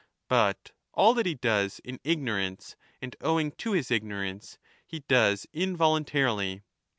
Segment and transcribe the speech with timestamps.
[0.29, 5.45] But all that he 10 does in ignorance and owing to his ignorance, he does
[5.53, 6.63] in voluntarily.